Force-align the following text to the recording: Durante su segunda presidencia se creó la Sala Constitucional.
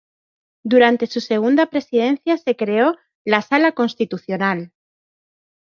Durante 0.63 1.05
su 1.05 1.21
segunda 1.21 1.67
presidencia 1.69 2.35
se 2.39 2.55
creó 2.55 2.95
la 3.23 3.43
Sala 3.43 3.73
Constitucional. 3.73 4.71